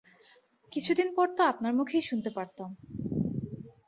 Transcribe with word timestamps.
কিছু 0.71 0.91
দিন 0.93 1.09
পর 1.15 1.27
তো 1.37 1.41
আপনার 1.43 1.73
মুখেই 1.73 2.01
শুনতে 2.01 2.29
পারতাম। 2.29 2.69